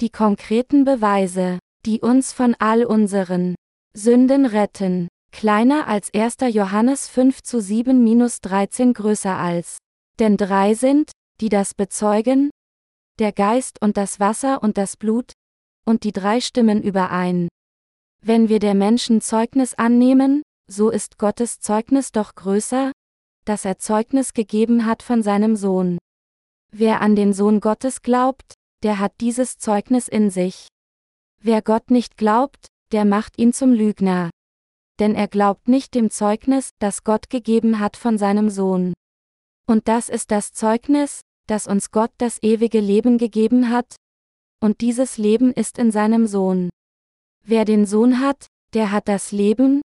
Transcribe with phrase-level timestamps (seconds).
[0.00, 3.54] Die konkreten Beweise, die uns von all unseren
[3.96, 5.06] Sünden retten.
[5.30, 6.36] Kleiner als 1.
[6.52, 9.78] Johannes 5 zu 7 minus 13 größer als.
[10.18, 12.50] Denn drei sind, die das bezeugen,
[13.20, 15.32] der Geist und das Wasser und das Blut,
[15.86, 17.48] und die drei stimmen überein.
[18.20, 22.90] Wenn wir der Menschen Zeugnis annehmen, so ist Gottes Zeugnis doch größer,
[23.44, 25.98] dass er Zeugnis gegeben hat von seinem Sohn.
[26.72, 28.54] Wer an den Sohn Gottes glaubt,
[28.84, 30.68] der hat dieses Zeugnis in sich.
[31.40, 34.30] Wer Gott nicht glaubt, der macht ihn zum Lügner.
[35.00, 38.92] Denn er glaubt nicht dem Zeugnis, das Gott gegeben hat von seinem Sohn.
[39.66, 43.96] Und das ist das Zeugnis, dass uns Gott das ewige Leben gegeben hat,
[44.60, 46.70] und dieses Leben ist in seinem Sohn.
[47.42, 49.82] Wer den Sohn hat, der hat das Leben,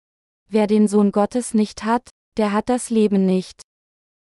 [0.49, 3.62] wer den Sohn Gottes nicht hat, der hat das Leben nicht.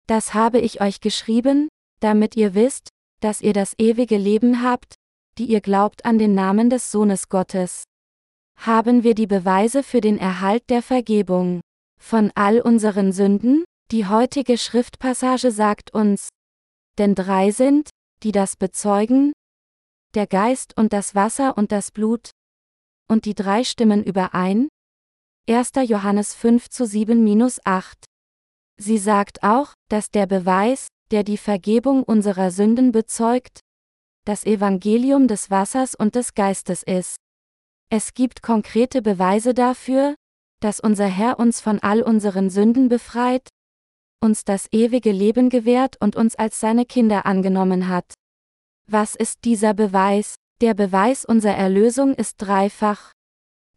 [0.08, 1.69] Das habe ich euch geschrieben,
[2.00, 2.89] damit ihr wisst,
[3.22, 4.95] dass ihr das ewige Leben habt,
[5.38, 7.83] die ihr glaubt an den Namen des Sohnes Gottes.
[8.58, 11.61] Haben wir die Beweise für den Erhalt der Vergebung
[12.00, 13.63] von all unseren Sünden?
[13.91, 16.30] Die heutige Schriftpassage sagt uns,
[16.97, 17.89] denn drei sind,
[18.23, 19.33] die das bezeugen,
[20.13, 22.31] der Geist und das Wasser und das Blut,
[23.09, 24.67] und die drei stimmen überein?
[25.50, 25.72] 1.
[25.88, 28.06] Johannes 5 zu 7 minus 8.
[28.78, 33.59] Sie sagt auch, dass der Beweis, der die Vergebung unserer Sünden bezeugt,
[34.25, 37.17] das Evangelium des Wassers und des Geistes ist.
[37.89, 40.15] Es gibt konkrete Beweise dafür,
[40.61, 43.49] dass unser Herr uns von all unseren Sünden befreit,
[44.21, 48.13] uns das ewige Leben gewährt und uns als seine Kinder angenommen hat.
[48.87, 50.35] Was ist dieser Beweis?
[50.61, 53.11] Der Beweis unserer Erlösung ist dreifach.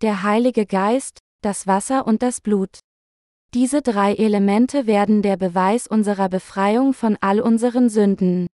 [0.02, 2.80] Der Heilige Geist, das Wasser und das Blut.
[3.54, 8.48] Diese drei Elemente werden der Beweis unserer Befreiung von all unseren Sünden.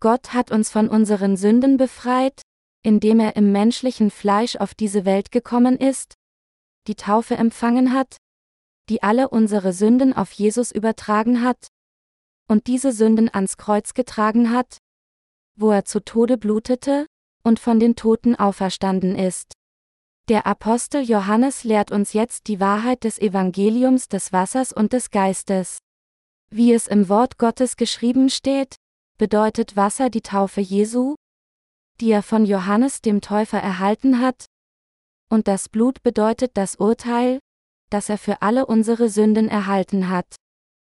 [0.00, 2.42] Gott hat uns von unseren Sünden befreit,
[2.82, 6.14] indem er im menschlichen Fleisch auf diese Welt gekommen ist,
[6.88, 8.16] die Taufe empfangen hat,
[8.88, 11.68] die alle unsere Sünden auf Jesus übertragen hat,
[12.48, 14.78] und diese Sünden ans Kreuz getragen hat,
[15.54, 17.06] wo er zu Tode blutete,
[17.44, 19.52] und von den Toten auferstanden ist.
[20.30, 25.80] Der Apostel Johannes lehrt uns jetzt die Wahrheit des Evangeliums des Wassers und des Geistes.
[26.48, 28.76] Wie es im Wort Gottes geschrieben steht,
[29.18, 31.14] bedeutet Wasser die Taufe Jesu,
[32.00, 34.46] die er von Johannes dem Täufer erhalten hat,
[35.28, 37.38] und das Blut bedeutet das Urteil,
[37.90, 40.36] das er für alle unsere Sünden erhalten hat.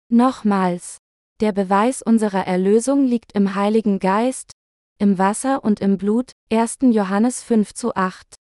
[0.08, 0.98] Nochmals,
[1.40, 4.52] der Beweis unserer Erlösung liegt im Heiligen Geist,
[4.98, 6.78] im Wasser und im Blut, 1.
[6.82, 8.36] Johannes 5 zu 8.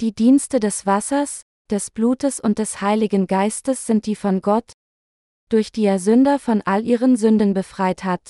[0.00, 4.72] Die Dienste des Wassers, des Blutes und des Heiligen Geistes sind die von Gott,
[5.48, 8.28] durch die er Sünder von all ihren Sünden befreit hat.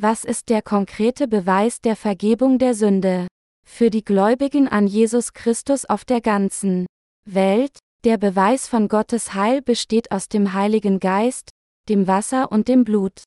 [0.00, 3.26] Was ist der konkrete Beweis der Vergebung der Sünde?
[3.66, 6.86] Für die Gläubigen an Jesus Christus auf der ganzen
[7.28, 11.50] Welt, der Beweis von Gottes Heil besteht aus dem Heiligen Geist,
[11.88, 13.24] dem Wasser und dem Blut.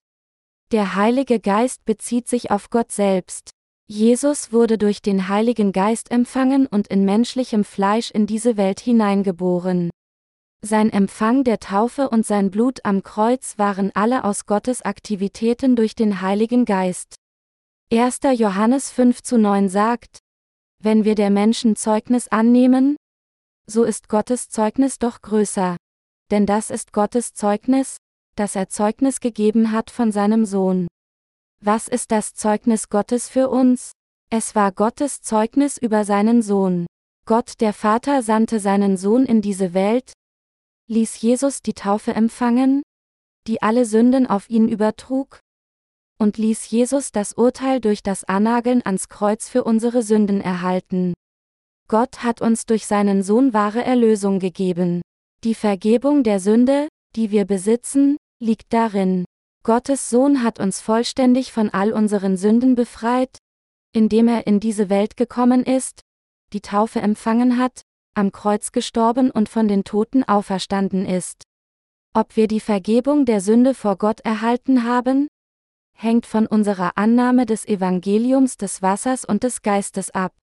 [0.72, 3.50] Der Heilige Geist bezieht sich auf Gott selbst.
[3.92, 9.90] Jesus wurde durch den Heiligen Geist empfangen und in menschlichem Fleisch in diese Welt hineingeboren.
[10.62, 15.96] Sein Empfang der Taufe und sein Blut am Kreuz waren alle aus Gottes Aktivitäten durch
[15.96, 17.16] den Heiligen Geist.
[17.92, 18.20] 1.
[18.36, 20.20] Johannes 5 zu 9 sagt,
[20.78, 22.96] wenn wir der Menschen Zeugnis annehmen,
[23.66, 25.78] so ist Gottes Zeugnis doch größer.
[26.30, 27.98] Denn das ist Gottes Zeugnis,
[28.36, 30.88] dass er Zeugnis gegeben hat von seinem Sohn.
[31.62, 33.92] Was ist das Zeugnis Gottes für uns?
[34.30, 36.86] Es war Gottes Zeugnis über seinen Sohn.
[37.26, 40.14] Gott der Vater sandte seinen Sohn in diese Welt,
[40.88, 42.82] ließ Jesus die Taufe empfangen,
[43.46, 45.42] die alle Sünden auf ihn übertrug,
[46.18, 51.14] und ließ Jesus das Urteil durch das Annageln ans Kreuz für unsere Sünden erhalten.
[51.90, 55.02] Gott hat uns durch seinen Sohn wahre Erlösung gegeben.
[55.44, 59.26] Die Vergebung der Sünde, die wir besitzen, liegt darin.
[59.64, 63.38] Gottes Sohn hat uns vollständig von all unseren Sünden befreit,
[63.94, 66.02] indem er in diese Welt gekommen ist,
[66.54, 67.84] die Taufe empfangen hat,
[68.14, 71.44] am Kreuz gestorben und von den Toten auferstanden ist.
[72.14, 75.28] Ob wir die Vergebung der Sünde vor Gott erhalten haben?
[75.96, 80.34] hängt von unserer Annahme des Evangeliums des Wassers und des Geistes ab.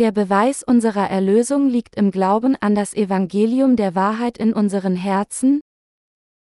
[0.00, 5.60] Der Beweis unserer Erlösung liegt im Glauben an das Evangelium der Wahrheit in unseren Herzen,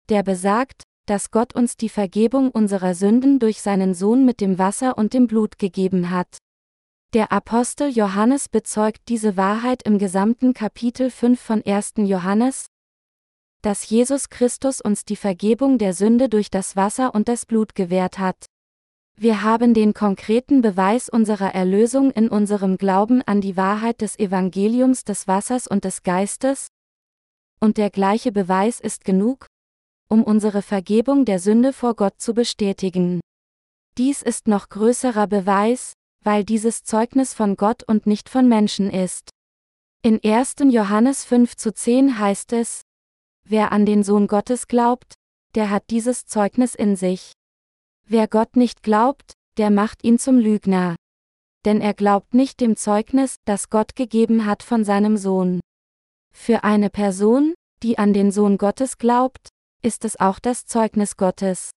[0.09, 4.99] der besagt, dass Gott uns die Vergebung unserer Sünden durch seinen Sohn mit dem Wasser
[4.99, 6.39] und dem Blut gegeben hat.
[7.15, 11.95] Der Apostel Johannes bezeugt diese Wahrheit im gesamten Kapitel 5 von 1.
[11.97, 12.67] Johannes,
[13.63, 18.19] dass Jesus Christus uns die Vergebung der Sünde durch das Wasser und das Blut gewährt
[18.19, 18.47] hat.
[19.17, 25.05] Wir haben den konkreten Beweis unserer Erlösung in unserem Glauben an die Wahrheit des Evangeliums
[25.05, 26.69] des Wassers und des Geistes,
[27.61, 29.47] und der gleiche Beweis ist genug,
[30.09, 33.21] um unsere Vergebung der Sünde vor Gott zu bestätigen.
[33.97, 35.93] Dies ist noch größerer Beweis,
[36.25, 39.31] weil dieses Zeugnis von Gott und nicht von Menschen ist.
[40.03, 40.57] In 1.
[40.71, 42.83] Johannes 5 zu 10 heißt es,
[43.45, 45.15] Wer an den Sohn Gottes glaubt,
[45.55, 47.33] der hat dieses Zeugnis in sich.
[48.05, 50.97] Wer Gott nicht glaubt, der macht ihn zum Lügner.
[51.65, 55.61] Denn er glaubt nicht dem Zeugnis, das Gott gegeben hat von seinem Sohn.
[56.33, 59.49] Für eine Person, die an den Sohn Gottes glaubt,
[59.83, 61.71] ist es auch das Zeugnis Gottes.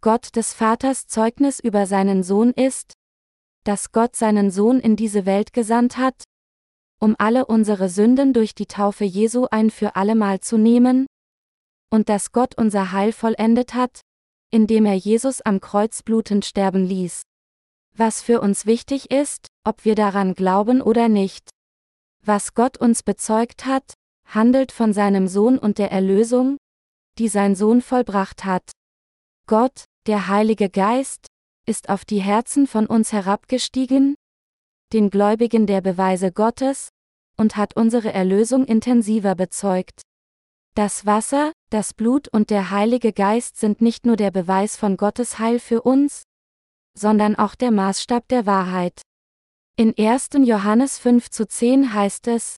[0.00, 2.94] Gott des Vaters Zeugnis über seinen Sohn ist,
[3.64, 6.24] dass Gott seinen Sohn in diese Welt gesandt hat,
[7.00, 11.06] um alle unsere Sünden durch die Taufe Jesu ein für allemal zu nehmen,
[11.90, 14.00] und dass Gott unser Heil vollendet hat,
[14.50, 17.22] indem er Jesus am Kreuz blutend sterben ließ.
[17.96, 21.48] Was für uns wichtig ist, ob wir daran glauben oder nicht.
[22.24, 23.94] Was Gott uns bezeugt hat,
[24.26, 26.58] handelt von seinem Sohn und der Erlösung,
[27.18, 28.70] die sein Sohn vollbracht hat.
[29.46, 31.26] Gott, der Heilige Geist,
[31.66, 34.14] ist auf die Herzen von uns herabgestiegen,
[34.92, 36.90] den Gläubigen der Beweise Gottes,
[37.36, 40.02] und hat unsere Erlösung intensiver bezeugt.
[40.74, 45.38] Das Wasser, das Blut und der Heilige Geist sind nicht nur der Beweis von Gottes
[45.38, 46.24] Heil für uns,
[46.96, 49.02] sondern auch der Maßstab der Wahrheit.
[49.76, 50.30] In 1.
[50.44, 52.56] Johannes 5 zu 10 heißt es,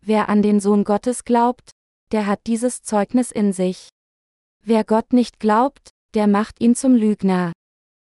[0.00, 1.70] Wer an den Sohn Gottes glaubt,
[2.12, 3.88] der hat dieses Zeugnis in sich.
[4.62, 7.52] Wer Gott nicht glaubt, der macht ihn zum Lügner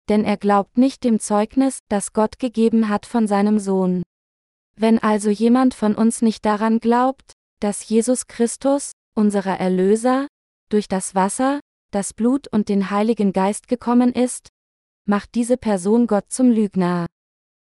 [0.10, 4.04] denn er glaubt nicht dem Zeugnis, das Gott gegeben hat von seinem Sohn.
[4.78, 10.28] Wenn also jemand von uns nicht daran glaubt, dass Jesus Christus, unserer Erlöser,
[10.70, 11.60] durch das Wasser,
[11.92, 14.50] das Blut und den Heiligen Geist gekommen ist,
[15.08, 17.08] macht diese Person Gott zum Lügner.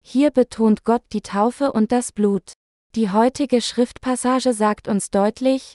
[0.03, 2.53] Hier betont Gott die Taufe und das Blut.
[2.94, 5.75] Die heutige Schriftpassage sagt uns deutlich,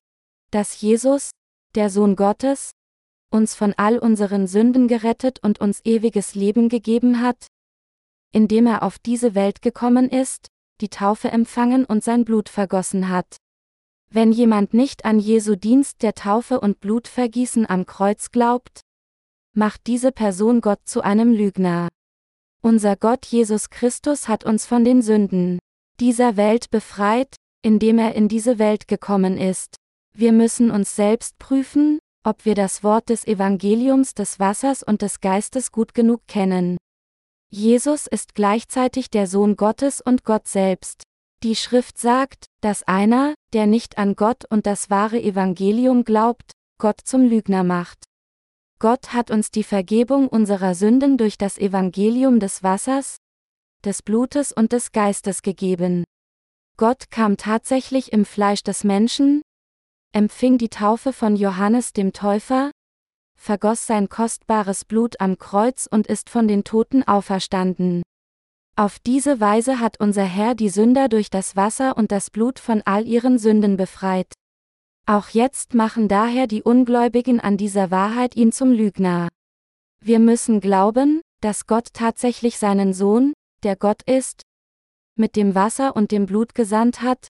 [0.53, 1.31] dass Jesus,
[1.75, 2.71] der Sohn Gottes,
[3.31, 7.47] uns von all unseren Sünden gerettet und uns ewiges Leben gegeben hat?
[8.31, 10.47] Indem er auf diese Welt gekommen ist,
[10.81, 13.37] die Taufe empfangen und sein Blut vergossen hat.
[14.09, 18.81] Wenn jemand nicht an Jesu Dienst der Taufe und Blutvergießen am Kreuz glaubt,
[19.55, 21.89] macht diese Person Gott zu einem Lügner.
[22.61, 25.59] Unser Gott Jesus Christus hat uns von den Sünden
[25.99, 29.77] dieser Welt befreit, indem er in diese Welt gekommen ist.
[30.15, 35.21] Wir müssen uns selbst prüfen, ob wir das Wort des Evangeliums des Wassers und des
[35.21, 36.77] Geistes gut genug kennen.
[37.49, 41.03] Jesus ist gleichzeitig der Sohn Gottes und Gott selbst.
[41.41, 47.01] Die Schrift sagt, dass einer, der nicht an Gott und das wahre Evangelium glaubt, Gott
[47.03, 48.05] zum Lügner macht.
[48.79, 53.17] Gott hat uns die Vergebung unserer Sünden durch das Evangelium des Wassers,
[53.83, 56.03] des Blutes und des Geistes gegeben.
[56.77, 59.41] Gott kam tatsächlich im Fleisch des Menschen,
[60.13, 62.71] empfing die Taufe von Johannes dem Täufer,
[63.35, 68.03] vergoss sein kostbares Blut am Kreuz und ist von den Toten auferstanden.
[68.75, 72.81] Auf diese Weise hat unser Herr die Sünder durch das Wasser und das Blut von
[72.85, 74.33] all ihren Sünden befreit.
[75.05, 79.27] Auch jetzt machen daher die Ungläubigen an dieser Wahrheit ihn zum Lügner.
[79.99, 84.43] Wir müssen glauben, dass Gott tatsächlich seinen Sohn, der Gott ist,
[85.15, 87.27] mit dem Wasser und dem Blut gesandt hat,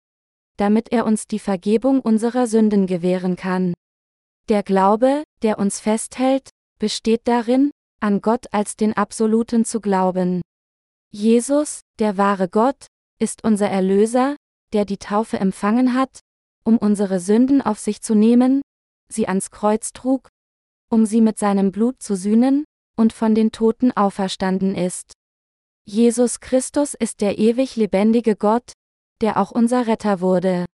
[0.57, 3.73] damit er uns die Vergebung unserer Sünden gewähren kann.
[4.49, 10.41] Der Glaube, der uns festhält, besteht darin, an Gott als den Absoluten zu glauben.
[11.11, 12.87] Jesus, der wahre Gott,
[13.19, 14.35] ist unser Erlöser,
[14.73, 16.19] der die Taufe empfangen hat,
[16.65, 18.61] um unsere Sünden auf sich zu nehmen,
[19.09, 20.29] sie ans Kreuz trug,
[20.89, 25.13] um sie mit seinem Blut zu sühnen, und von den Toten auferstanden ist.
[25.85, 28.73] Jesus Christus ist der ewig lebendige Gott,
[29.21, 30.65] der auch unser Retter wurde.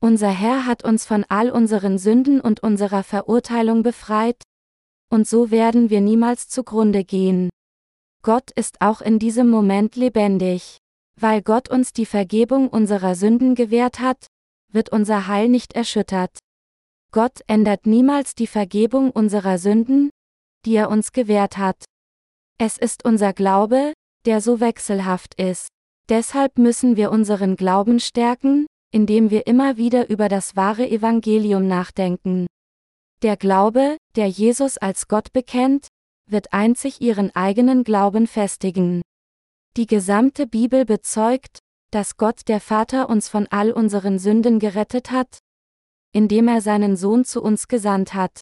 [0.00, 4.42] Unser Herr hat uns von all unseren Sünden und unserer Verurteilung befreit,
[5.10, 7.50] und so werden wir niemals zugrunde gehen.
[8.22, 10.78] Gott ist auch in diesem Moment lebendig.
[11.16, 14.26] Weil Gott uns die Vergebung unserer Sünden gewährt hat,
[14.72, 16.38] wird unser Heil nicht erschüttert.
[17.12, 20.10] Gott ändert niemals die Vergebung unserer Sünden,
[20.66, 21.84] die er uns gewährt hat.
[22.58, 23.92] Es ist unser Glaube,
[24.26, 25.68] der so wechselhaft ist.
[26.08, 32.46] Deshalb müssen wir unseren Glauben stärken, indem wir immer wieder über das wahre Evangelium nachdenken.
[33.22, 35.88] Der Glaube, der Jesus als Gott bekennt,
[36.30, 39.02] wird einzig ihren eigenen Glauben festigen.
[39.76, 41.58] Die gesamte Bibel bezeugt,
[41.90, 45.38] dass Gott der Vater uns von all unseren Sünden gerettet hat,
[46.12, 48.40] indem er seinen Sohn zu uns gesandt hat.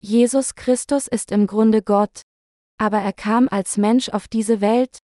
[0.00, 2.22] Jesus Christus ist im Grunde Gott,
[2.78, 4.98] aber er kam als Mensch auf diese Welt,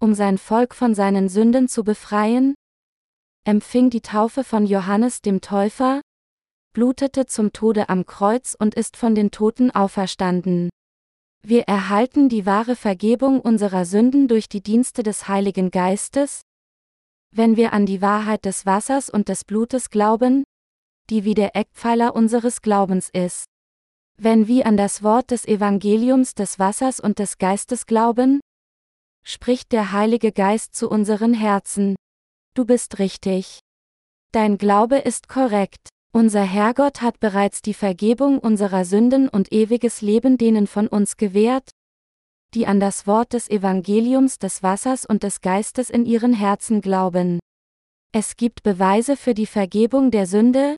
[0.00, 2.54] um sein Volk von seinen Sünden zu befreien,
[3.44, 6.00] empfing die Taufe von Johannes dem Täufer,
[6.72, 10.70] blutete zum Tode am Kreuz und ist von den Toten auferstanden.
[11.46, 16.40] Wir erhalten die wahre Vergebung unserer Sünden durch die Dienste des Heiligen Geistes,
[17.30, 20.44] wenn wir an die Wahrheit des Wassers und des Blutes glauben,
[21.10, 23.44] die wie der Eckpfeiler unseres Glaubens ist.
[24.16, 28.40] Wenn wir an das Wort des Evangeliums des Wassers und des Geistes glauben,
[29.26, 31.96] spricht der Heilige Geist zu unseren Herzen.
[32.54, 33.60] Du bist richtig.
[34.32, 35.88] Dein Glaube ist korrekt.
[36.12, 41.70] Unser Herrgott hat bereits die Vergebung unserer Sünden und ewiges Leben denen von uns gewährt,
[42.54, 47.40] die an das Wort des Evangeliums des Wassers und des Geistes in ihren Herzen glauben.
[48.12, 50.76] Es gibt Beweise für die Vergebung der Sünde,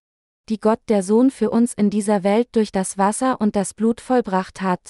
[0.48, 4.00] die Gott der Sohn für uns in dieser Welt durch das Wasser und das Blut
[4.00, 4.88] vollbracht hat.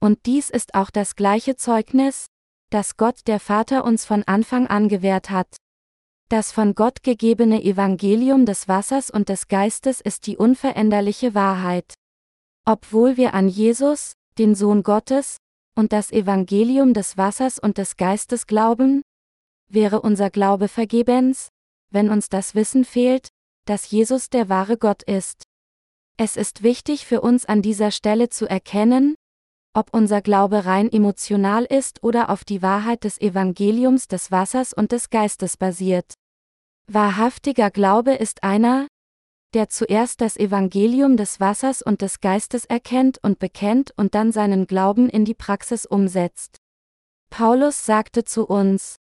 [0.00, 2.26] Und dies ist auch das gleiche Zeugnis,
[2.74, 5.46] das Gott der Vater uns von Anfang an gewährt hat.
[6.28, 11.94] Das von Gott gegebene Evangelium des Wassers und des Geistes ist die unveränderliche Wahrheit.
[12.66, 15.36] Obwohl wir an Jesus, den Sohn Gottes,
[15.76, 19.02] und das Evangelium des Wassers und des Geistes glauben,
[19.70, 21.50] wäre unser Glaube vergebens,
[21.90, 23.28] wenn uns das Wissen fehlt,
[23.66, 25.44] dass Jesus der wahre Gott ist.
[26.16, 29.14] Es ist wichtig für uns an dieser Stelle zu erkennen,
[29.74, 34.92] ob unser Glaube rein emotional ist oder auf die Wahrheit des Evangeliums des Wassers und
[34.92, 36.14] des Geistes basiert.
[36.86, 38.86] Wahrhaftiger Glaube ist einer,
[39.54, 44.66] der zuerst das Evangelium des Wassers und des Geistes erkennt und bekennt und dann seinen
[44.66, 46.58] Glauben in die Praxis umsetzt.
[47.30, 48.96] Paulus sagte zu uns,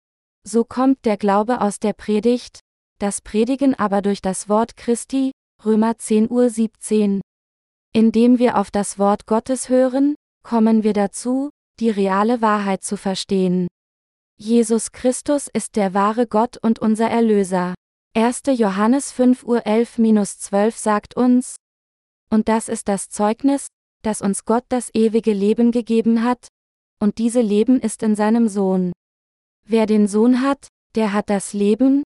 [0.45, 2.61] so kommt der Glaube aus der Predigt,
[2.99, 5.33] das Predigen aber durch das Wort Christi,
[5.65, 7.21] Römer 10 Uhr 17.
[7.93, 10.15] Indem wir auf das Wort Gottes hören,
[10.49, 13.69] kommen wir dazu, die reale Wahrheit zu verstehen.
[14.39, 17.75] Jesus Christus ist der wahre Gott und unser Erlöser.
[18.17, 18.45] 1.
[18.57, 21.57] Johannes 5 Uhr 11-12 sagt uns,
[22.31, 23.67] und das ist das Zeugnis,
[24.03, 26.49] dass uns Gott das ewige Leben gegeben hat,
[26.99, 28.93] und diese Leben ist in seinem Sohn.
[29.67, 32.05] Wer den Sohn hat, der hat das Leben,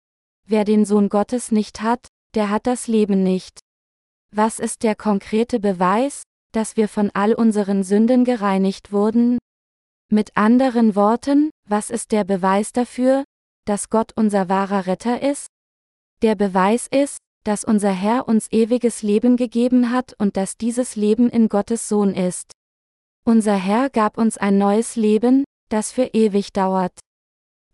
[0.47, 3.59] wer den Sohn Gottes nicht hat, der hat das Leben nicht.
[4.33, 9.38] Was ist der konkrete Beweis, dass wir von all unseren Sünden gereinigt wurden?
[10.10, 13.24] Mit anderen Worten, was ist der Beweis dafür,
[13.66, 15.48] dass Gott unser wahrer Retter ist?
[16.22, 21.28] Der Beweis ist, dass unser Herr uns ewiges Leben gegeben hat und dass dieses Leben
[21.28, 22.52] in Gottes Sohn ist.
[23.24, 26.98] Unser Herr gab uns ein neues Leben, das für ewig dauert.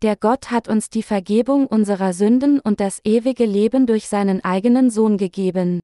[0.01, 4.89] Der Gott hat uns die Vergebung unserer Sünden und das ewige Leben durch seinen eigenen
[4.89, 5.79] Sohn gegeben.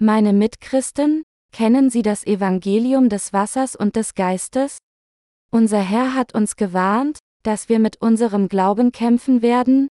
[0.00, 1.22] Meine Mitchristen,
[1.54, 4.78] Kennen Sie das Evangelium des Wassers und des Geistes?
[5.52, 9.86] Unser Herr hat uns gewarnt, dass wir mit unserem Glauben kämpfen werden,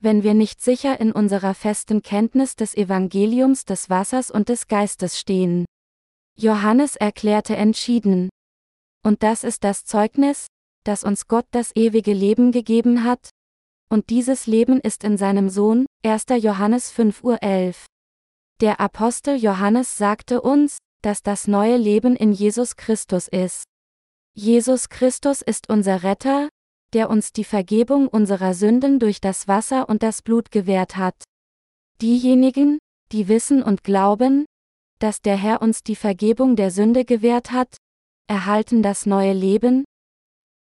[0.00, 5.16] wenn wir nicht sicher in unserer festen Kenntnis des Evangeliums des Wassers und des Geistes
[5.16, 5.64] stehen.
[6.36, 8.28] Johannes erklärte entschieden.
[9.04, 10.48] Und das ist das Zeugnis,
[10.82, 13.30] dass uns Gott das ewige Leben gegeben hat,
[13.88, 16.24] und dieses Leben ist in seinem Sohn, 1.
[16.40, 17.86] Johannes 5 Uhr 11.
[18.60, 23.64] Der Apostel Johannes sagte uns, dass das neue Leben in Jesus Christus ist.
[24.34, 26.50] Jesus Christus ist unser Retter,
[26.92, 31.14] der uns die Vergebung unserer Sünden durch das Wasser und das Blut gewährt hat.
[32.02, 32.78] Diejenigen,
[33.12, 34.44] die wissen und glauben,
[34.98, 37.78] dass der Herr uns die Vergebung der Sünde gewährt hat,
[38.28, 39.84] erhalten das neue Leben,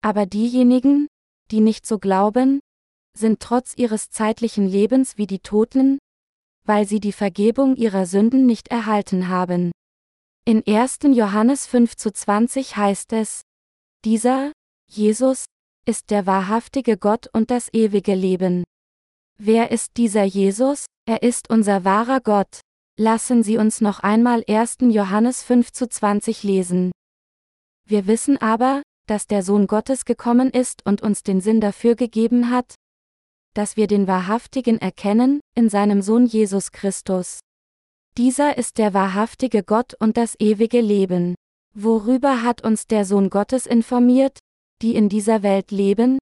[0.03, 1.07] aber diejenigen,
[1.53, 2.59] die nicht so glauben,
[3.17, 6.01] sind trotz ihres zeitlichen Lebens wie die Toten,
[6.65, 9.73] weil sie die Vergebung ihrer Sünden nicht erhalten haben.
[10.47, 10.99] In 1.
[11.13, 13.43] Johannes 5 zu 20 heißt es,
[14.05, 14.53] dieser,
[14.91, 15.47] Jesus,
[15.87, 18.65] ist der wahrhaftige Gott und das ewige Leben.
[19.39, 20.87] Wer ist dieser Jesus?
[21.07, 22.61] Er ist unser wahrer Gott.
[22.99, 24.77] Lassen Sie uns noch einmal 1.
[24.83, 26.93] Johannes 5 zu 20 lesen.
[27.87, 32.51] Wir wissen aber, dass der Sohn Gottes gekommen ist und uns den Sinn dafür gegeben
[32.51, 32.75] hat,
[33.55, 37.41] dass wir den Wahrhaftigen erkennen, in seinem Sohn Jesus Christus.
[38.17, 41.35] Dieser ist der wahrhaftige Gott und das ewige Leben.
[41.75, 44.39] Worüber hat uns der Sohn Gottes informiert,
[44.83, 46.19] die in dieser Welt leben?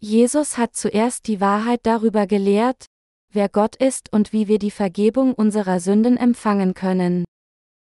[0.00, 2.86] Jesus hat zuerst die Wahrheit darüber gelehrt,
[3.32, 7.24] wer Gott ist und wie wir die Vergebung unserer Sünden empfangen können.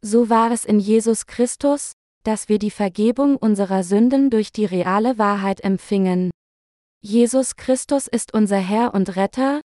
[0.00, 1.92] So war es in Jesus Christus,
[2.25, 6.30] dass wir die Vergebung unserer Sünden durch die reale Wahrheit empfingen.
[7.00, 9.61] Jesus Christus ist unser Herr und Retter,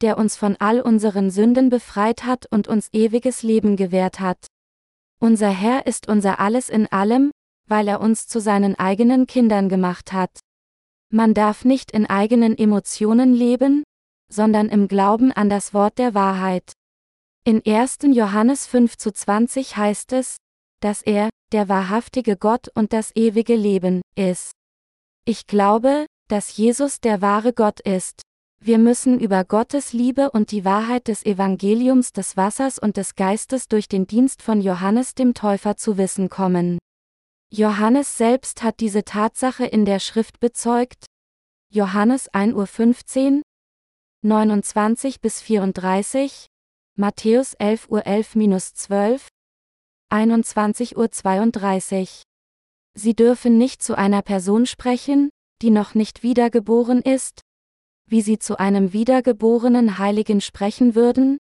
[0.00, 4.46] der uns von all unseren Sünden befreit hat und uns ewiges Leben gewährt hat.
[5.20, 7.32] Unser Herr ist unser Alles in allem,
[7.68, 10.40] weil er uns zu seinen eigenen Kindern gemacht hat.
[11.12, 13.84] Man darf nicht in eigenen Emotionen leben,
[14.32, 16.72] sondern im Glauben an das Wort der Wahrheit.
[17.44, 17.98] In 1.
[18.12, 20.38] Johannes 5 zu 20 heißt es,
[20.80, 24.52] dass er, der wahrhaftige Gott und das ewige Leben, ist.
[25.26, 28.22] Ich glaube, dass Jesus der wahre Gott ist.
[28.62, 33.68] Wir müssen über Gottes Liebe und die Wahrheit des Evangeliums des Wassers und des Geistes
[33.68, 36.78] durch den Dienst von Johannes dem Täufer zu wissen kommen.
[37.52, 41.06] Johannes selbst hat diese Tatsache in der Schrift bezeugt.
[41.72, 43.42] Johannes 1.15 Uhr,
[44.22, 46.46] 29 bis 34,
[46.96, 49.26] Matthäus 11 Uhr 11-12,
[50.10, 52.22] 21 Uhr 32.
[52.94, 55.30] Sie dürfen nicht zu einer Person sprechen,
[55.62, 57.42] die noch nicht wiedergeboren ist,
[58.06, 61.38] wie sie zu einem wiedergeborenen Heiligen sprechen würden,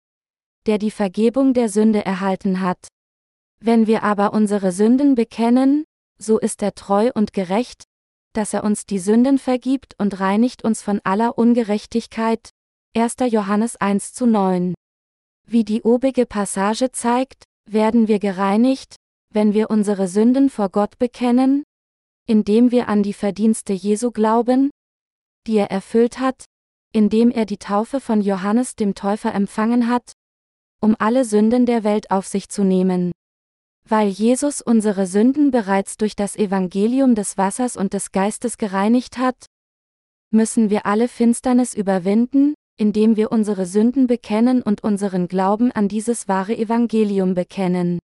[0.65, 2.88] der die Vergebung der Sünde erhalten hat.
[3.59, 5.86] Wenn wir aber unsere Sünden bekennen,
[6.19, 7.86] so ist er treu und gerecht,
[8.33, 12.50] dass er uns die Sünden vergibt und reinigt uns von aller Ungerechtigkeit.
[12.95, 13.15] 1.
[13.29, 14.74] Johannes 1 zu 9.
[15.47, 18.95] Wie die obige Passage zeigt, werden wir gereinigt,
[19.33, 21.63] wenn wir unsere Sünden vor Gott bekennen,
[22.27, 24.69] indem wir an die Verdienste Jesu glauben,
[25.48, 26.46] die er erfüllt hat,
[26.93, 30.12] indem er die Taufe von Johannes dem Täufer empfangen hat,
[30.81, 33.12] um alle Sünden der Welt auf sich zu nehmen.
[33.88, 39.46] Weil Jesus unsere Sünden bereits durch das Evangelium des Wassers und des Geistes gereinigt hat,
[40.29, 46.27] müssen wir alle Finsternis überwinden, indem wir unsere Sünden bekennen und unseren Glauben an dieses
[46.27, 48.00] wahre Evangelium bekennen.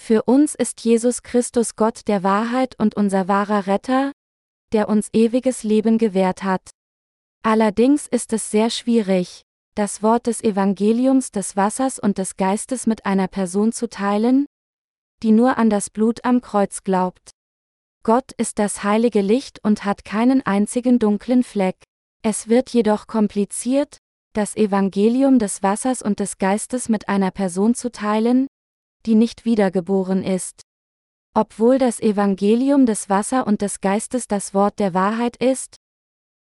[0.00, 4.12] Für uns ist Jesus Christus Gott der Wahrheit und unser wahrer Retter,
[4.72, 6.70] der uns ewiges Leben gewährt hat.
[7.42, 9.42] Allerdings ist es sehr schwierig,
[9.74, 14.46] das Wort des Evangeliums des Wassers und des Geistes mit einer Person zu teilen,
[15.22, 17.32] die nur an das Blut am Kreuz glaubt.
[18.02, 21.76] Gott ist das heilige Licht und hat keinen einzigen dunklen Fleck.
[22.22, 23.98] Es wird jedoch kompliziert,
[24.32, 28.46] das Evangelium des Wassers und des Geistes mit einer Person zu teilen,
[29.08, 30.60] die nicht wiedergeboren ist.
[31.34, 35.76] Obwohl das Evangelium des Wasser und des Geistes das Wort der Wahrheit ist,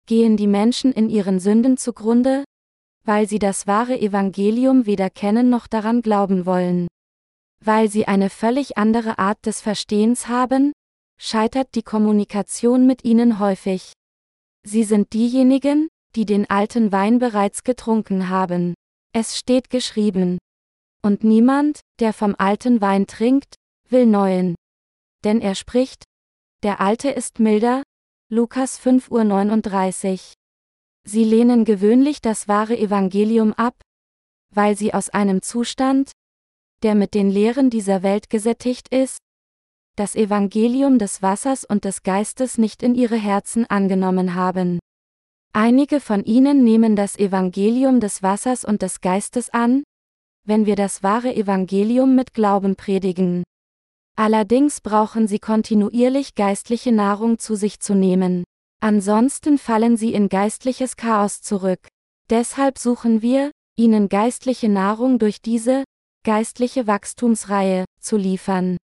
[0.06, 2.42] gehen die Menschen in ihren Sünden zugrunde,
[3.04, 6.88] weil sie das wahre Evangelium weder kennen noch daran glauben wollen.
[7.64, 10.72] Weil sie eine völlig andere Art des Verstehens haben,
[11.16, 13.92] scheitert die Kommunikation mit ihnen häufig.
[14.64, 18.74] Sie sind diejenigen, die den alten Wein bereits getrunken haben.
[19.14, 20.38] Es steht geschrieben.
[21.02, 23.54] Und niemand, der vom alten Wein trinkt,
[23.88, 24.54] will neuen.
[25.24, 26.04] Denn er spricht,
[26.62, 27.82] der alte ist milder,
[28.30, 30.18] Lukas 5.39 Uhr.
[31.04, 33.74] Sie lehnen gewöhnlich das wahre Evangelium ab,
[34.54, 36.12] weil sie aus einem Zustand,
[36.82, 39.18] der mit den Lehren dieser Welt gesättigt ist,
[39.96, 44.78] das Evangelium des Wassers und des Geistes nicht in ihre Herzen angenommen haben.
[45.52, 49.82] Einige von ihnen nehmen das Evangelium des Wassers und des Geistes an,
[50.48, 53.44] wenn wir das wahre Evangelium mit Glauben predigen.
[54.16, 58.44] Allerdings brauchen sie kontinuierlich geistliche Nahrung zu sich zu nehmen.
[58.80, 61.86] Ansonsten fallen sie in geistliches Chaos zurück.
[62.30, 65.84] Deshalb suchen wir, ihnen geistliche Nahrung durch diese,
[66.24, 68.78] geistliche Wachstumsreihe, zu liefern.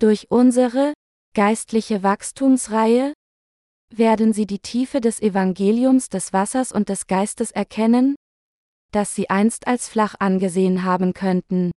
[0.00, 0.94] Durch unsere,
[1.34, 3.12] geistliche Wachstumsreihe,
[3.94, 8.16] werden sie die Tiefe des Evangeliums des Wassers und des Geistes erkennen,
[8.92, 11.70] das sie einst als flach angesehen haben könnten.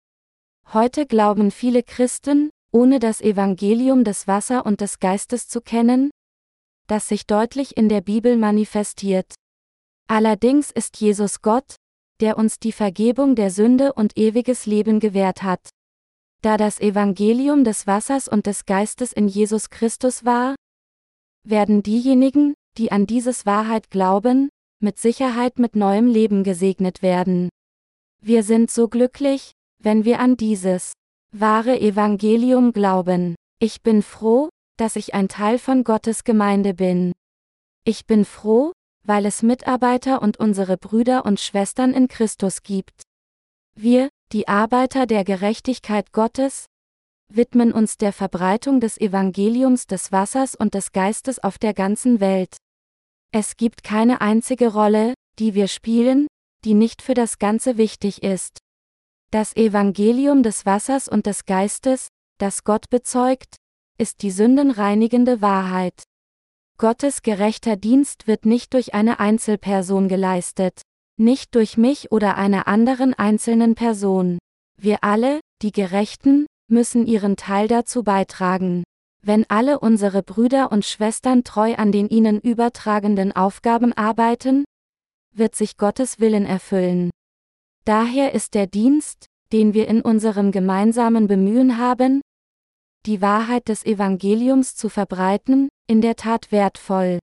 [0.74, 6.12] Heute glauben viele Christen, ohne das Evangelium des Wasser und des Geistes zu kennen,
[6.88, 9.34] das sich deutlich in der Bibel manifestiert.
[10.08, 11.76] Allerdings ist Jesus Gott,
[12.20, 15.70] der uns die Vergebung der Sünde und ewiges Leben gewährt hat.
[16.42, 20.56] Da das Evangelium des Wassers und des Geistes in Jesus Christus war,
[21.44, 24.50] werden diejenigen, die an dieses Wahrheit glauben,
[24.82, 27.50] mit Sicherheit mit neuem Leben gesegnet werden.
[28.22, 30.94] Wir sind so glücklich, wenn wir an dieses
[31.32, 33.36] wahre Evangelium glauben.
[33.60, 37.12] Ich bin froh, dass ich ein Teil von Gottes Gemeinde bin.
[37.84, 38.72] Ich bin froh,
[39.06, 43.02] weil es Mitarbeiter und unsere Brüder und Schwestern in Christus gibt.
[43.76, 46.66] Wir, die Arbeiter der Gerechtigkeit Gottes,
[47.32, 52.58] widmen uns der Verbreitung des Evangeliums des Wassers und des Geistes auf der ganzen Welt.
[53.32, 56.28] Es gibt keine einzige Rolle, die wir spielen,
[56.66, 58.58] die nicht für das Ganze wichtig ist.
[59.32, 62.08] Das Evangelium des Wassers und des Geistes,
[62.40, 63.58] das Gott bezeugt,
[64.00, 66.04] ist die sündenreinigende Wahrheit.
[66.80, 70.82] Gottes gerechter Dienst wird nicht durch eine Einzelperson geleistet,
[71.18, 74.40] nicht durch mich oder einer anderen einzelnen Person.
[74.82, 78.84] Wir alle, die Gerechten, müssen ihren Teil dazu beitragen.
[79.22, 84.64] Wenn alle unsere Brüder und Schwestern treu an den ihnen übertragenden Aufgaben arbeiten,
[85.34, 87.10] wird sich Gottes Willen erfüllen.
[87.86, 92.22] Daher ist der Dienst, den wir in unserem gemeinsamen Bemühen haben,
[93.06, 97.20] die Wahrheit des Evangeliums zu verbreiten, in der Tat wertvoll.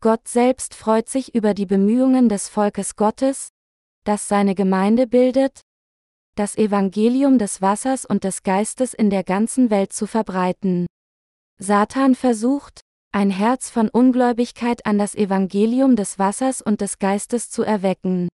[0.00, 3.48] Gott selbst freut sich über die Bemühungen des Volkes Gottes,
[4.04, 5.62] das seine Gemeinde bildet,
[6.36, 10.86] das Evangelium des Wassers und des Geistes in der ganzen Welt zu verbreiten.
[11.58, 17.62] Satan versucht, ein Herz von Ungläubigkeit an das Evangelium des Wassers und des Geistes zu
[17.62, 18.28] erwecken.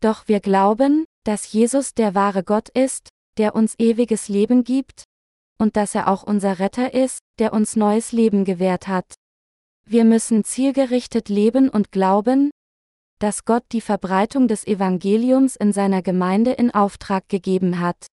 [0.00, 5.04] Doch wir glauben, dass Jesus der wahre Gott ist, der uns ewiges Leben gibt,
[5.58, 9.14] und dass er auch unser Retter ist, der uns neues Leben gewährt hat.
[9.84, 12.50] Wir müssen zielgerichtet leben und glauben,
[13.18, 18.06] dass Gott die Verbreitung des Evangeliums in seiner Gemeinde in Auftrag gegeben hat.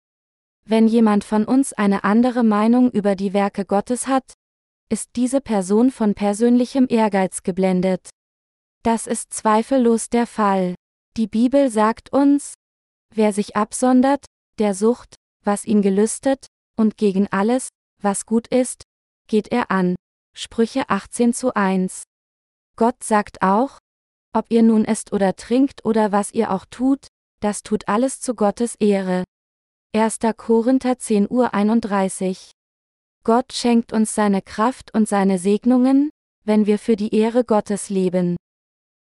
[0.70, 4.34] Wenn jemand von uns eine andere Meinung über die Werke Gottes hat,
[4.88, 8.08] ist diese Person von persönlichem Ehrgeiz geblendet.
[8.84, 10.76] Das ist zweifellos der Fall.
[11.16, 12.54] Die Bibel sagt uns,
[13.12, 14.26] wer sich absondert,
[14.60, 18.84] der sucht, was ihn gelüstet, und gegen alles, was gut ist,
[19.26, 19.96] geht er an.
[20.36, 22.04] Sprüche 18 zu 1.
[22.76, 23.80] Gott sagt auch,
[24.32, 27.08] ob ihr nun esst oder trinkt oder was ihr auch tut,
[27.40, 29.24] das tut alles zu Gottes Ehre.
[29.92, 30.18] 1.
[30.36, 32.52] Korinther 10 Uhr 31.
[33.24, 36.10] Gott schenkt uns seine Kraft und seine Segnungen,
[36.44, 38.36] wenn wir für die Ehre Gottes leben.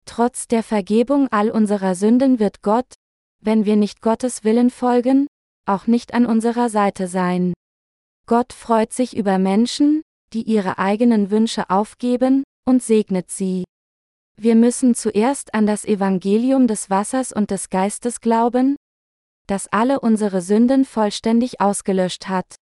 [0.06, 2.94] Trotz der Vergebung all unserer Sünden wird Gott,
[3.42, 5.26] wenn wir nicht Gottes Willen folgen,
[5.66, 7.56] auch nicht an unserer Seite sein.
[8.28, 13.64] Gott freut sich über Menschen, die ihre eigenen Wünsche aufgeben, und segnet sie.
[14.40, 18.76] Wir müssen zuerst an das Evangelium des Wassers und des Geistes glauben,
[19.48, 22.56] das alle unsere Sünden vollständig ausgelöscht hat.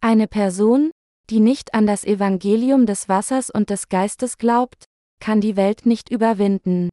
[0.00, 0.90] Eine Person,
[1.30, 4.84] die nicht an das Evangelium des Wassers und des Geistes glaubt,
[5.20, 6.90] kann die Welt nicht überwinden.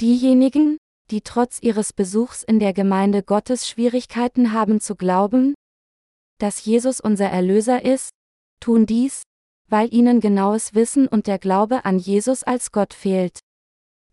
[0.00, 0.78] Diejenigen,
[1.10, 5.54] die trotz ihres Besuchs in der Gemeinde Gottes Schwierigkeiten haben zu glauben,
[6.38, 8.10] dass Jesus unser Erlöser ist,
[8.60, 9.22] tun dies,
[9.68, 13.40] weil ihnen genaues Wissen und der Glaube an Jesus als Gott fehlt.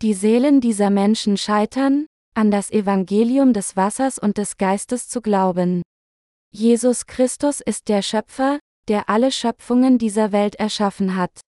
[0.02, 2.06] Die Seelen dieser Menschen scheitern,
[2.38, 5.82] an das Evangelium des Wassers und des Geistes zu glauben.
[6.52, 11.42] Jesus Christus ist der Schöpfer, der alle Schöpfungen dieser Welt erschaffen hat.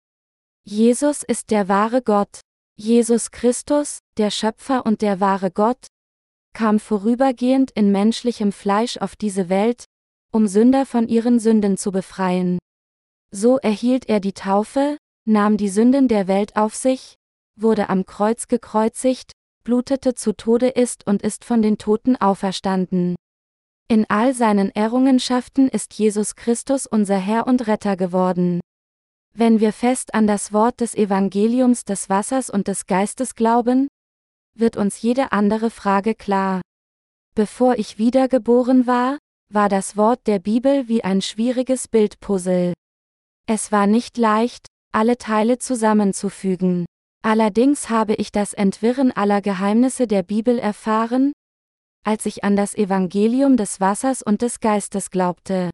[0.65, 2.41] Jesus ist der wahre Gott.
[2.75, 5.88] Jesus Christus, der Schöpfer und der wahre Gott,
[6.54, 9.86] kam vorübergehend in menschlichem Fleisch auf diese Welt,
[10.32, 12.58] um Sünder von ihren Sünden zu befreien.
[13.32, 17.15] So erhielt er die Taufe, nahm die Sünden der Welt auf sich,
[17.56, 19.34] wurde am Kreuz gekreuzigt,
[19.69, 23.13] blutete zu Tode ist und ist von den Toten auferstanden.
[23.88, 28.62] In all seinen Errungenschaften ist Jesus Christus unser Herr und Retter geworden.
[29.36, 33.89] Wenn wir fest an das Wort des Evangeliums des Wassers und des Geistes glauben,
[34.55, 36.62] wird uns jede andere Frage klar.
[37.36, 39.19] Bevor ich wiedergeboren war,
[39.53, 42.73] war das Wort der Bibel wie ein schwieriges Bildpuzzle.
[43.45, 46.86] Es war nicht leicht, alle Teile zusammenzufügen.
[47.21, 51.34] Allerdings habe ich das Entwirren aller Geheimnisse der Bibel erfahren,
[52.05, 55.69] als ich an das Evangelium des Wassers und des Geistes glaubte.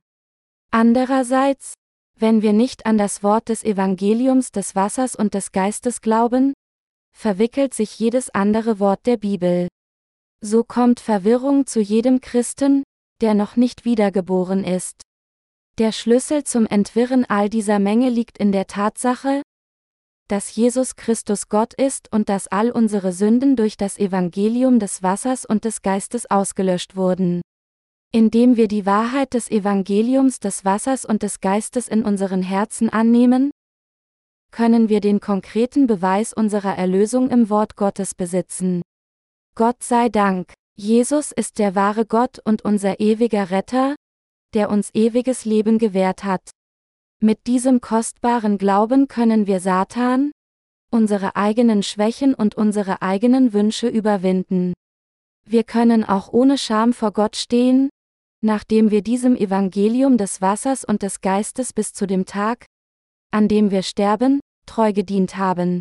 [0.71, 1.75] Andererseits,
[2.17, 6.53] wenn wir nicht an das Wort des Evangeliums des Wassers und des Geistes glauben,
[7.15, 9.67] verwickelt sich jedes andere Wort der Bibel.
[10.41, 12.83] So kommt Verwirrung zu jedem Christen,
[13.21, 15.01] der noch nicht wiedergeboren ist.
[15.77, 19.41] Der Schlüssel zum Entwirren all dieser Menge liegt in der Tatsache,
[20.27, 25.45] dass Jesus Christus Gott ist und dass all unsere Sünden durch das Evangelium des Wassers
[25.45, 27.41] und des Geistes ausgelöscht wurden.
[28.11, 33.51] Indem wir die Wahrheit des Evangeliums des Wassers und des Geistes in unseren Herzen annehmen,
[34.51, 38.81] können wir den konkreten Beweis unserer Erlösung im Wort Gottes besitzen.
[39.53, 40.53] Gott sei Dank.
[40.77, 43.95] Jesus ist der wahre Gott und unser ewiger Retter,
[44.53, 46.51] der uns ewiges Leben gewährt hat.
[47.25, 50.31] Mit diesem kostbaren Glauben können wir Satan,
[50.91, 54.75] unsere eigenen Schwächen und unsere eigenen Wünsche überwinden.
[55.43, 57.89] Wir können auch ohne Scham vor Gott stehen,
[58.41, 62.67] nachdem wir diesem Evangelium des Wassers und des Geistes bis zu dem Tag,
[63.31, 65.79] an dem wir sterben, treu gedient haben.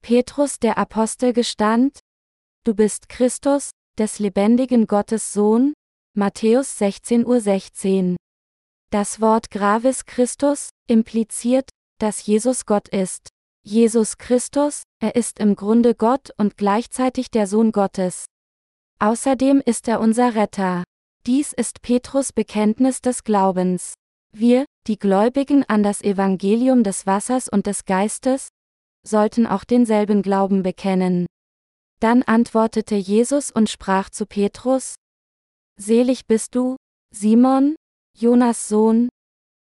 [0.00, 1.98] Petrus der Apostel gestand,
[2.64, 5.74] Du bist Christus, des lebendigen Gottes Sohn,
[6.16, 7.40] Matthäus 16.16 Uhr.
[7.42, 8.16] 16.
[8.92, 13.30] Das Wort Gravis Christus impliziert, dass Jesus Gott ist.
[13.64, 18.26] Jesus Christus, er ist im Grunde Gott und gleichzeitig der Sohn Gottes.
[18.98, 20.84] Außerdem ist er unser Retter.
[21.26, 23.94] Dies ist Petrus Bekenntnis des Glaubens.
[24.30, 28.48] Wir, die Gläubigen an das Evangelium des Wassers und des Geistes,
[29.06, 31.24] sollten auch denselben Glauben bekennen.
[31.98, 34.96] Dann antwortete Jesus und sprach zu Petrus,
[35.80, 36.76] Selig bist du,
[37.10, 37.74] Simon,
[38.16, 39.08] Jonas Sohn,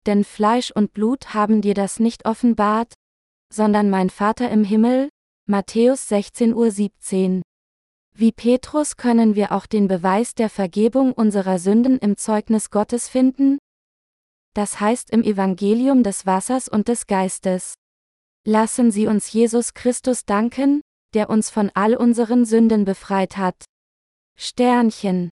[0.06, 2.94] denn Fleisch und Blut haben dir das nicht offenbart,
[3.52, 5.08] sondern mein Vater im Himmel,
[5.46, 7.42] Matthäus 16.17 Uhr.
[8.14, 13.58] Wie Petrus können wir auch den Beweis der Vergebung unserer Sünden im Zeugnis Gottes finden?
[14.54, 17.74] Das heißt im Evangelium des Wassers und des Geistes.
[18.44, 20.82] Lassen Sie uns Jesus Christus danken,
[21.14, 23.64] der uns von all unseren Sünden befreit hat.
[24.36, 25.30] Sternchen